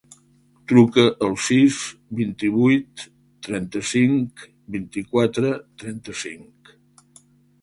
[0.69, 1.77] Truca al sis,
[2.21, 3.03] vint-i-vuit,
[3.49, 5.53] trenta-cinc, vint-i-quatre,
[5.85, 6.75] trenta-cinc.